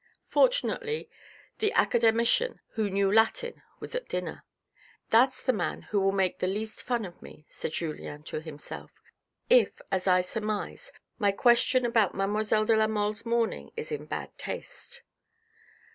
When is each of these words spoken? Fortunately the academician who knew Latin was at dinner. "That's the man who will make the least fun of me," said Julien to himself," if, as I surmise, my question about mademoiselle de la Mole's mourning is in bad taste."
Fortunately 0.25 1.11
the 1.59 1.71
academician 1.73 2.59
who 2.69 2.89
knew 2.89 3.11
Latin 3.11 3.61
was 3.79 3.93
at 3.93 4.07
dinner. 4.09 4.43
"That's 5.11 5.43
the 5.43 5.53
man 5.53 5.83
who 5.83 6.01
will 6.01 6.11
make 6.11 6.39
the 6.39 6.47
least 6.47 6.81
fun 6.81 7.05
of 7.05 7.21
me," 7.21 7.45
said 7.49 7.73
Julien 7.73 8.23
to 8.23 8.41
himself," 8.41 8.89
if, 9.51 9.79
as 9.91 10.07
I 10.07 10.21
surmise, 10.21 10.91
my 11.19 11.31
question 11.31 11.85
about 11.85 12.15
mademoiselle 12.15 12.65
de 12.65 12.75
la 12.75 12.87
Mole's 12.87 13.27
mourning 13.27 13.69
is 13.77 13.91
in 13.91 14.07
bad 14.07 14.35
taste." 14.39 15.03